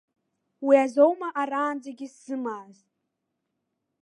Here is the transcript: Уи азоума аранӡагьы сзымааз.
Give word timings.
Уи 0.65 0.75
азоума 0.85 1.29
аранӡагьы 1.41 2.07
сзымааз. 2.13 2.77